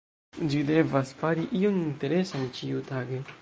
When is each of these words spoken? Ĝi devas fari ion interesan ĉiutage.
Ĝi 0.53 0.61
devas 0.69 1.11
fari 1.19 1.45
ion 1.61 1.79
interesan 1.83 2.49
ĉiutage. 2.59 3.23